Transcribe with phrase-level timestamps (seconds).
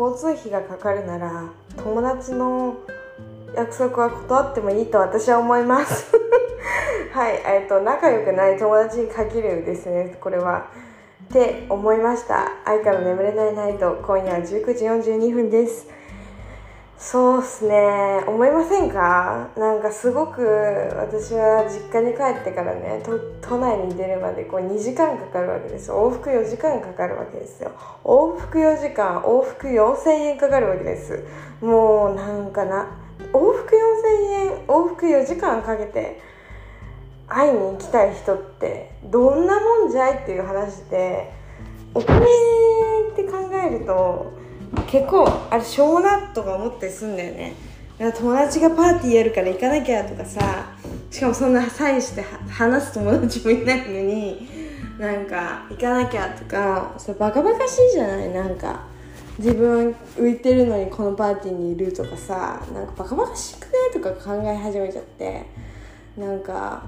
[0.00, 1.44] 交通費がかかるなら
[1.76, 2.74] 友達の
[3.54, 6.10] 約束は断ってもいいと私は思います。
[7.12, 10.16] はいえっ、と仲良くない友達に限るですね。
[10.18, 10.68] これは。
[11.28, 12.50] って思いました。
[12.64, 15.86] 愛から眠れないナイト今夜19時42分です。
[17.02, 18.22] そうっすね。
[18.26, 19.48] 思いませんか？
[19.56, 20.42] なんかすごく
[20.96, 23.02] 私は実家に帰ってからね
[23.40, 27.72] 都内に出るまでこう2時間かかるわけです往復4時間かかるわけですよ。
[28.04, 31.24] 往復4時間往復4000円かかるわけです。
[31.62, 32.86] もうなんかな
[33.32, 36.20] 往復4000円往復4時間かけて
[37.28, 41.32] 会いに行きたい人ってどんなもんじゃいっていう話で
[41.94, 42.24] お金っ
[43.16, 44.38] て考えると
[44.90, 47.54] 結構あれしょうなとか思ったりすんだよね。
[47.98, 50.72] 友達がパーティーやるから行かなきゃとかさ
[51.10, 54.48] しかもそんなサインして話す友達もいないのに
[54.98, 58.88] なんか行かなきゃとかそれバカバカしいじゃないなんか。
[59.38, 65.46] 自分浮いてるのにこのパーティーにいるとかさなんかバカバカしくねとか考え始めちゃって。
[66.16, 66.82] なんか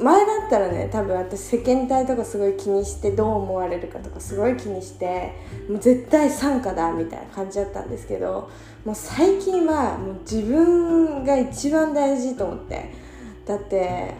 [0.00, 5.32] 前だったらね多分私世間体とかすごい気にしてどう思われるかとかすごい気にして
[5.68, 8.50] もう絶対参加だみたいな感じだったんですけど
[8.84, 12.92] もう最近はもう自分が一番大事と思って
[13.46, 14.14] だって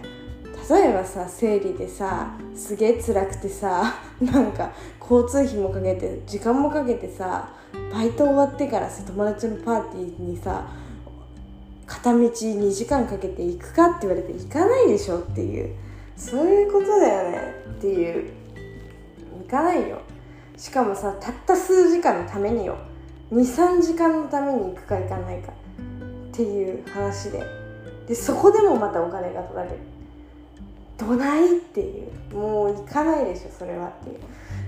[0.68, 7.50] 例えばさ生理でさすげえ辛くてさなんか交通費もかけて時間もかけてさ
[7.92, 10.68] バイト終わってからさ友達のパーティーにさ
[11.88, 15.74] 片道2時間かけて行くかって言われて行かないでしょっていう。
[16.16, 17.54] そういうことだよね。
[17.70, 18.30] っていう。
[19.42, 20.02] 行かないよ。
[20.56, 22.76] しかもさたった数時間のためによ。
[23.32, 25.52] 23時間のために行くか行かないか。
[25.52, 25.54] っ
[26.32, 27.42] ていう話で。
[28.06, 29.78] でそこでもまたお金が取られる。
[30.98, 32.34] どないっていう。
[32.34, 34.18] もう行かないでしょそれはっていう。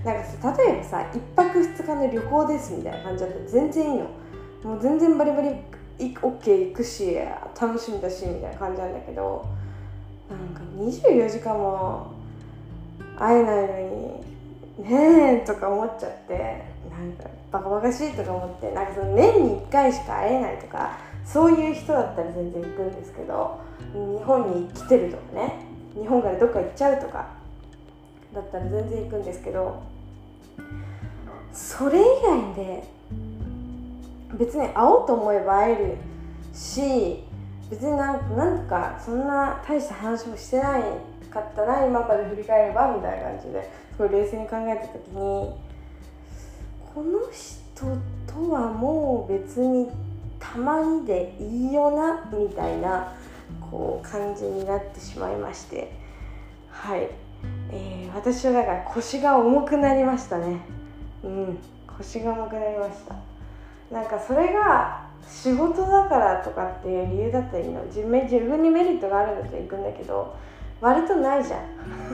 [0.03, 4.05] なんかさ例えばさ1泊2日の旅行ですみたいな感じだったら全然いいの。
[4.63, 5.49] もう全然バリバリ
[5.99, 7.15] オッケー行くし
[7.59, 9.45] 楽しみだしみたいな感じなんだけど
[10.29, 12.13] なんか24時間も
[13.17, 14.23] 会えないの
[14.79, 23.59] にねえとか思っちゃってなんかバカバカしいとか思ってなんかその年に1回しか会えないとかそういう人だったら全然行くんですけど
[23.93, 27.27] 日本に来てるとかね日本からどっか行っちゃうとか
[28.33, 29.83] だったら全然行くんですけど
[31.53, 32.83] それ以外で
[34.37, 35.97] 別に会おうと思えば会える
[36.53, 37.23] し
[37.69, 40.81] 別になんなんかそんな大した話もしてない
[41.31, 45.15] かったな今まで振り返ればみたいな感じですごい冷静に考えた時に
[46.93, 47.85] この人
[48.27, 49.89] とはもう別に
[50.39, 53.13] たまにでいいよなみたいな
[53.69, 55.99] こう感じになってしまいまして。
[56.69, 57.09] はい、
[57.71, 60.61] えー、私はだから腰が重くなりましたね。
[61.23, 61.57] うん。
[61.97, 63.30] 腰が重くなりました。
[63.91, 67.83] なんかそれが仕事だからとかっていう理由だったらいいの。
[67.83, 70.35] 自分にメリットがあるんだったら行くんだけど
[70.79, 71.59] 割とないじゃん。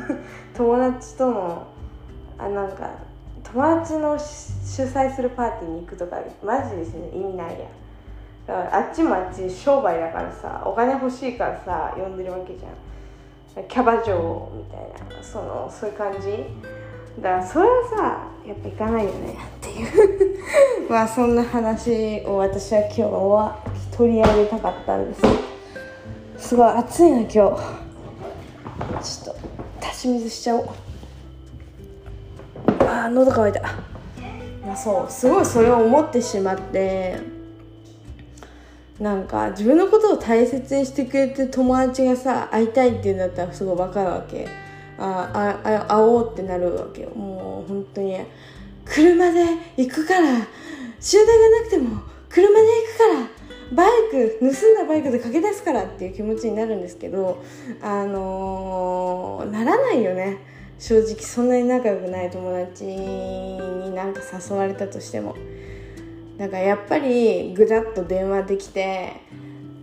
[0.56, 1.68] 友達との
[2.38, 2.90] あなんか
[3.44, 7.10] 友達の主催するパーティーに行くとかマジですね。
[7.14, 7.66] 意味ないや。
[8.48, 13.64] だからあっちもあっち商売だからさお金欲しいからさ呼んでるわけじゃん。
[13.68, 16.46] キャバ嬢みたいなそのそういう感じ。
[17.22, 19.57] だからそれはさやっぱ行かないよね。
[19.80, 19.84] い
[20.88, 23.60] うまあそんな話を私は今日は
[23.96, 25.22] 取り上げたかったんです
[26.38, 27.88] すごい暑いな今日。
[29.02, 29.36] ちょっ
[29.80, 30.70] と足し水しちゃおう。
[32.86, 33.62] ああ喉乾いた。
[34.66, 37.18] まあそうすごいそれを思ってしまって
[39.00, 44.48] なんか自分のことを大切にしてくれて友達がさ会いたいって言うんだったらすごい分かるわけ。
[45.00, 47.10] ああ会おうってなるわけよ。
[47.10, 48.20] もう本当に
[48.90, 49.46] 車で
[49.78, 50.48] 行くから
[51.00, 53.38] 終電がなくても車で行くから
[53.74, 57.44] バイク盗んだバイクで駆け出すからっていう気持ちになるんですけど
[57.82, 60.38] あのー、ならないよね。
[60.80, 65.36] 正直そんなに仲良くない友達になんか誘われたとしても。
[66.38, 69.22] だからやっぱりぐだっと電話できて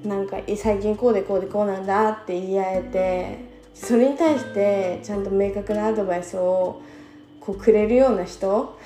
[0.05, 6.81] なんか最近こうでこうでこうなんだって言い合えてそれに対してちゃんと明確なアドバイスを
[7.45, 8.79] こうくれるような人？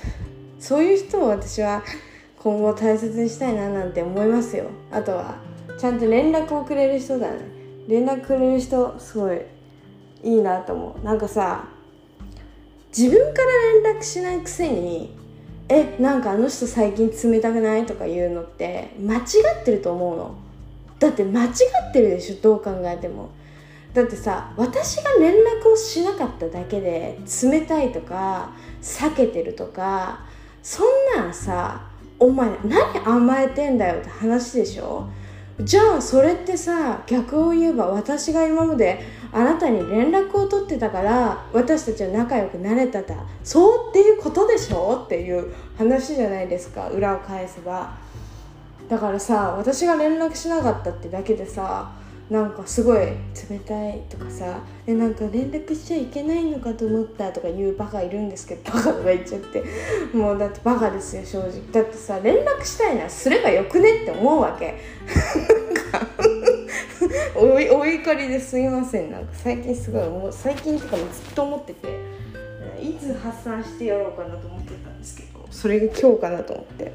[0.59, 1.85] そういう人を私は
[2.39, 4.65] 今後大切にしたいななんて思いますよ。
[4.91, 5.37] あとは
[5.79, 7.41] ちゃんと連絡をくれる人だね。
[7.87, 9.41] 連絡くれる人すごい
[10.25, 11.05] いいなと思う。
[11.05, 11.69] なんかさ
[12.97, 15.17] 自分から連絡しないくせに
[15.69, 17.87] えなんかあの人最近冷たくない？
[17.87, 19.21] とか言うのって間違
[19.61, 20.35] ってると思うの。
[20.99, 21.49] だって間違
[21.91, 22.37] ってるでしょ？
[22.43, 23.29] どう考えても。
[23.95, 28.51] だってさ私が連絡をしなかっただけで冷たいとか
[28.83, 30.21] 避けてるとか
[30.63, 30.87] そん
[31.17, 31.89] なんさ
[32.19, 35.09] お前何甘えてんだよって話でしょ？
[35.61, 39.01] じゃあそれってさ逆を言えば私が今まで
[39.33, 45.03] あなたに連絡を取ってたから私たちは仲良くなれただそうっていうことでしょ？
[45.05, 47.97] っていう話じゃないですか裏を返せば。
[48.89, 51.91] だからさ私が連絡しなかったってだけでさ
[52.31, 59.65] なんかすごい冷たいとかさえなんか連絡しちゃいけないのかと思ったとか言うバカいるんですけどバカとか言っちゃって。
[60.13, 61.63] もうだってバカですよ正直。
[61.73, 64.75] だってさ連絡したいならすればよくねって思うわけ。
[67.35, 69.11] おお怒りですいません。
[69.11, 70.33] なんか最近すごいもう。
[70.33, 72.19] 最近とかもずっと思ってて。
[72.81, 76.93] いつ発散してやろうかなと思ってたんですけどそれが今日かなと思って。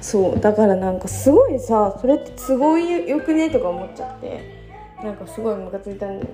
[0.00, 4.40] そうだからなんかすごいさそれって都合よくねとか思っちゃって
[5.04, 6.28] なんかすごいムカついたんだよね。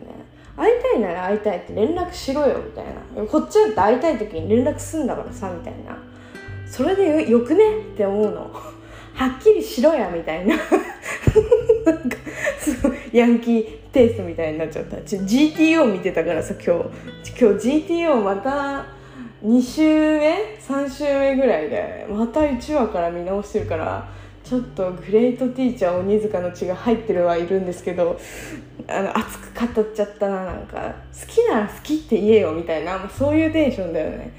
[0.56, 3.26] 会いたいなら会いたいって連絡しろよみたいな。
[3.26, 5.98] こっちだって会いたい時に連絡すんだからさみたいな。
[6.66, 8.50] それでよくねって思うの。
[9.14, 10.56] はっきりしろやみたいな。
[10.56, 12.16] なんか
[13.12, 14.96] ヤンキーテイストみたいになっちゃった。
[14.96, 16.84] GTO 見てたからさ今
[17.22, 17.38] 日。
[17.38, 18.86] 今日 GTO また
[19.44, 19.82] 2週
[20.18, 24.08] 目？3週目ぐらいでまた1話から見直してるから
[24.42, 28.18] ちょっとグレートティーチャー鬼塚の血が入ってるはいるんですけど
[28.88, 34.32] あの熱く語っちゃったななんか好きなら好きって言えよみたいなもうそういうテンションだよね。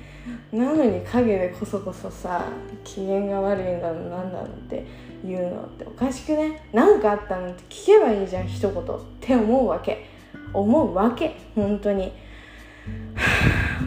[0.52, 2.46] なのに陰でこそこそさ
[2.84, 4.86] 機嫌が悪いんだのなんだのって
[5.24, 6.68] 言うのっておかしくね？
[6.74, 10.06] 何かあったのって聞けばいいじゃん一言って思うわけ。
[10.54, 12.14] 思うわけ本当に。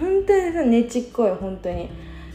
[0.01, 1.89] 本当にさねちっこい本当に。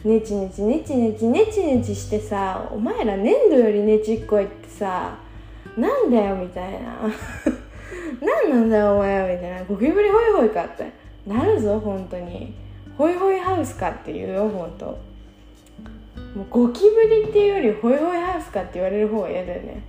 [0.03, 5.17] ねちねちねちねちねちねちしてさお前ら粘土よりねちっこいってさ
[5.75, 7.09] なんだよみたいな。
[8.21, 9.63] 何なんだよお前はみたいな。
[9.65, 10.91] ゴキブリホイホイかって。
[11.25, 12.53] なるぞ本当に。
[12.97, 14.85] ホイホイハウスかって言うよ本当。
[14.85, 19.83] もうゴキブリっていうよりホイホイハウスかって言われる方が嫌だよね。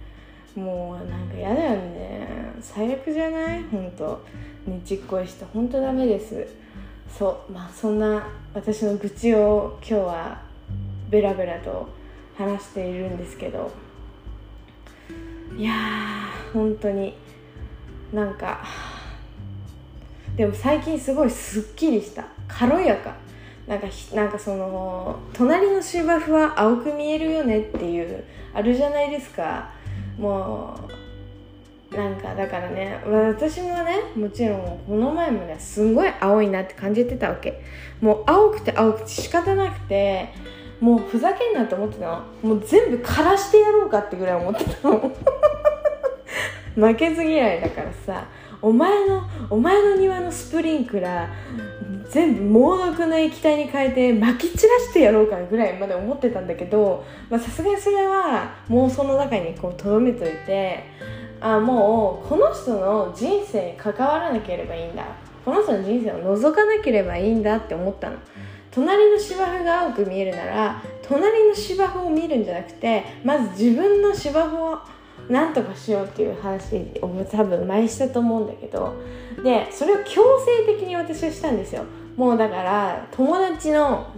[0.57, 2.55] もうなんか嫌だよね。
[2.61, 3.63] 最悪じゃない？
[3.71, 4.25] 本当。
[4.67, 5.45] ねちっこい人。
[5.53, 6.47] 本当ダメです。
[7.19, 10.43] そうまあそんな私の愚痴を今日は
[11.09, 11.89] ベラベラと
[12.37, 13.71] 話しているんですけど
[15.57, 17.15] いやー本当に
[18.13, 18.65] なんか
[20.37, 22.27] でも最近すごいすっきりした。
[22.47, 23.15] 軽やか。
[23.67, 28.23] なんかなんかその隣の芝生は青く見えるよねっていう
[28.55, 29.71] あるじゃないですか。
[30.19, 30.86] もう
[32.27, 37.63] かだからね私もねもちろんこの前まですんごい青いなって感じてたわけ。
[38.01, 40.29] もう青くて青くて仕方なくて
[40.81, 42.23] もうふざけんなって思ってたの。
[42.43, 45.13] もう全部枯らしてやろうかってぐらい思ってたの。
[46.77, 48.27] 負けず嫌いだからさ。
[48.63, 51.29] お前のお前の庭のスプリンクラー
[52.11, 60.85] 全部猛毒な液体に変えて撒き散らしてやろうかぐらいまで思ってたんだけどさすがにそれは妄想の中にこうとどめといて
[61.55, 65.05] あもうこの人の人生に関わらなければいいんだ。
[65.45, 68.17] この人の人生を覗かなければいいんだって思ったの。
[68.77, 74.79] 隣の芝生が青く見えるなら隣の芝生を見るんじゃなくてまず自分の芝生を
[75.31, 78.95] なんとかしようっていう話を多分前したと思うんだけど
[79.43, 81.85] でそれを強制的に私はしたんですよ
[82.17, 84.13] もうだから友達の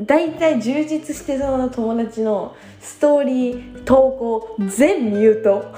[0.00, 5.74] 大体充実してそうな友達のストーリー投稿全ミュート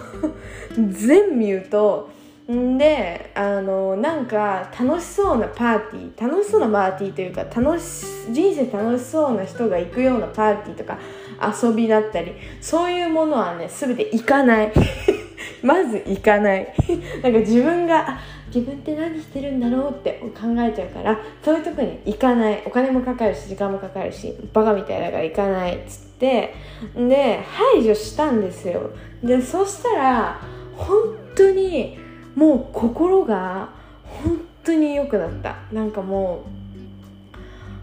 [0.76, 2.10] 全ミュート
[2.52, 10.98] んであのなんか楽しそうなパーティー楽しそうなパーティーというか楽し人生楽しそうな人が行くようなパーティーとか
[11.40, 14.72] 遊びだったりそういうものはね全て行かない。
[15.62, 16.74] まず行かない。
[17.22, 18.18] なんか自分が
[18.54, 22.62] 自分って何してるんだろうって考えちゃうからそういうとこに行かない。
[22.64, 26.54] お金もかかるし時間もかかるしバカみたいだから行かないっつって。
[26.94, 28.90] で排除したんですよ。
[29.22, 30.40] でそしたら
[30.76, 30.96] 本
[31.34, 31.98] 当に
[32.36, 33.70] もう心が
[34.04, 35.56] 本当に良くなった。
[35.72, 36.44] なんかも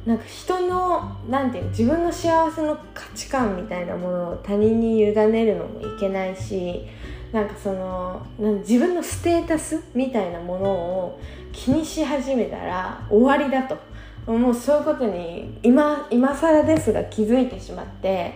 [0.05, 6.87] うなんか人のなんていう自分の幸せの価値観みたいなものを他人に委ねるのもいけないし
[7.31, 8.25] なんかその
[8.59, 11.19] 自分のステータスみたいなものを
[11.53, 13.77] 気にし始めたら終わりだと。
[14.27, 18.33] もうそういうことに今今更ですが気づいてしまって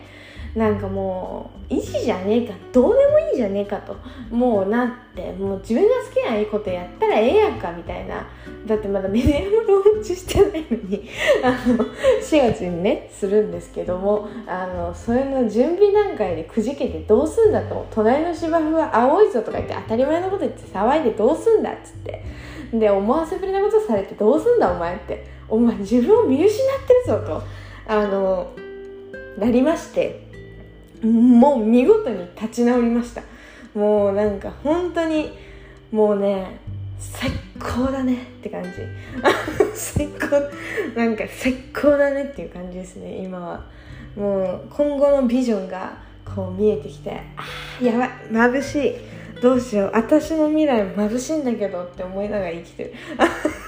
[0.56, 3.98] なんかもう維持じゃねえかどうでもいいじゃねえかと
[4.32, 8.26] もうなってもう自分が好きないいことやったらええやんかみたいな。
[8.66, 11.08] だってまだメディアもローンチしてないのに
[11.44, 22.24] あの4月にねするんですけどもあのそれの準備段階でくじけてどうすんだと隣の芝生は青いぞとか言って当たり前のこと言って騒いでどうすんだっつって。
[22.74, 25.36] で思わせぶりなことされてどうすんだお前って。
[25.48, 27.42] お前自分を見失ってるぞと
[27.88, 28.48] あの
[29.38, 30.25] なりまして。
[31.04, 33.22] もう見事に立ち直りました。
[33.74, 35.32] もうなんか本当に
[35.92, 36.60] もうね
[37.00, 38.70] 最高だねって感じ。
[39.74, 40.40] 最高
[41.00, 43.64] なんか最高だねっていう感じですね今は。
[44.16, 48.96] もう今後のビジョンがこう見えてきてあーやばい眩しい。
[49.42, 52.94] どうしよう私の未来眩しいんだけどって思いながら生きてる。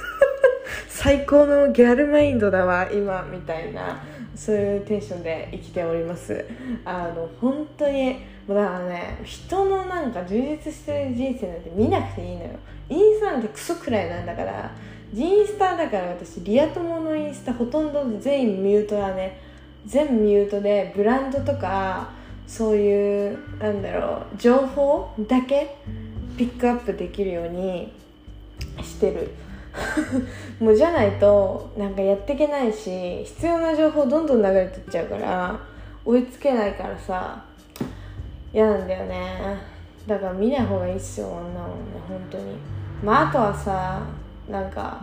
[0.87, 4.01] 最高のギャルマインドだわ今みたいな。
[4.37, 6.45] そういうテンションで生きております。
[6.85, 12.49] あの本当にもうだからね人のなんか充実してる人生なんて見なくていいのよ。
[12.89, 14.71] インスタなんてクソくらいなんだから。
[15.13, 19.39] インスタだから私リア友のインスタほとんど全員ミュートだね。
[19.85, 22.09] 全ミュートでブランドとか
[22.45, 25.77] そういうなんだろう情報だけ
[26.37, 27.93] ピックアップできるように
[28.83, 29.31] してる。
[30.59, 35.59] もうじゃないとなんかやっていけないし必要な情報どんどん流れてっちゃうから
[36.05, 37.43] 追いつけないからさ
[38.53, 39.77] 嫌なんだよね。
[40.07, 41.53] だから見ない方がいいっすよ女もね
[42.07, 42.55] 本当に。
[43.03, 44.01] まああとはさ
[44.49, 45.01] なんか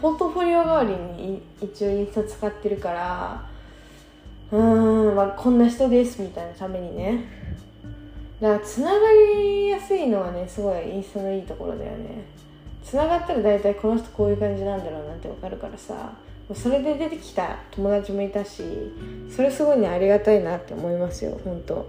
[0.00, 3.44] ポートフォリオ代わりに一応インスタ使ってるから
[4.52, 7.24] うーん、まあ、こんな人ですみたいなためにね。
[8.40, 12.35] だからつながりやすいのはねすごいインスタのいいところだよね。
[12.88, 16.12] つながったら大体この人こういう感じなんだろうなって分かるからさ。
[16.54, 18.62] それで出てきた友達もいたし
[19.28, 21.86] それすごいねありがたいなって思いますよ本当。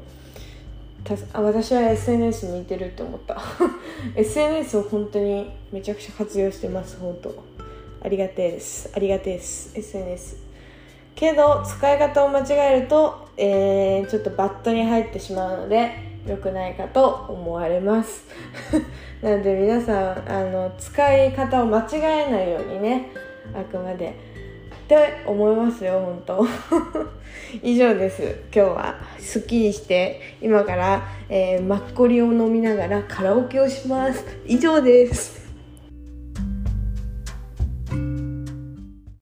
[1.31, 3.39] あ私は SNS に似てるって思った。
[4.17, 7.43] SNS を本当にめちゃくちゃ活用してます本当。
[8.03, 8.89] ありがてえです。
[8.95, 10.37] ありがてえです SNS
[11.15, 18.25] けど使い方を間違えると、えー、ちょっとバットに入ってしまうので良くないかと思われます。
[19.21, 23.09] なので皆さんあの使い方を間違えないようにね
[23.55, 26.45] あくまでって思いますよ本当。
[27.63, 28.23] 以上です。
[28.53, 34.25] 今日はすっきりして今から、えー、マッコリを飲みながらカラオケをします。
[34.45, 35.46] 以上です。